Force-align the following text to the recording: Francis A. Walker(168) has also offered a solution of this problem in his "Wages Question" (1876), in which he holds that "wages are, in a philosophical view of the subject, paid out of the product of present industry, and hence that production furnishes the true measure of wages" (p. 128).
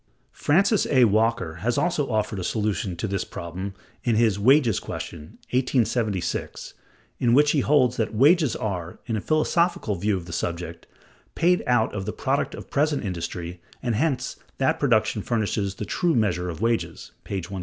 Francis 0.33 0.87
A. 0.87 1.03
Walker(168) 1.03 1.57
has 1.59 1.77
also 1.77 2.09
offered 2.09 2.39
a 2.39 2.43
solution 2.43 2.93
of 2.93 3.07
this 3.11 3.23
problem 3.23 3.75
in 4.03 4.15
his 4.15 4.39
"Wages 4.39 4.79
Question" 4.79 5.37
(1876), 5.51 6.73
in 7.19 7.35
which 7.35 7.51
he 7.51 7.59
holds 7.59 7.97
that 7.97 8.11
"wages 8.11 8.55
are, 8.55 8.97
in 9.05 9.15
a 9.15 9.21
philosophical 9.21 9.93
view 9.93 10.17
of 10.17 10.25
the 10.25 10.33
subject, 10.33 10.87
paid 11.35 11.61
out 11.67 11.93
of 11.93 12.07
the 12.07 12.13
product 12.13 12.55
of 12.55 12.71
present 12.71 13.05
industry, 13.05 13.61
and 13.83 13.93
hence 13.93 14.37
that 14.57 14.79
production 14.79 15.21
furnishes 15.21 15.75
the 15.75 15.85
true 15.85 16.15
measure 16.15 16.49
of 16.49 16.61
wages" 16.63 17.11
(p. 17.23 17.35
128). 17.35 17.59